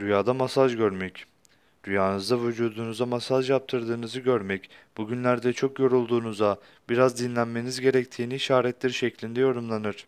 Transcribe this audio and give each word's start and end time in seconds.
Rüyada 0.00 0.34
masaj 0.34 0.76
görmek. 0.76 1.24
Rüyanızda 1.88 2.42
vücudunuza 2.42 3.06
masaj 3.06 3.50
yaptırdığınızı 3.50 4.20
görmek, 4.20 4.70
bugünlerde 4.96 5.52
çok 5.52 5.78
yorulduğunuza, 5.78 6.58
biraz 6.88 7.18
dinlenmeniz 7.18 7.80
gerektiğini 7.80 8.34
işarettir 8.34 8.90
şeklinde 8.90 9.40
yorumlanır. 9.40 10.06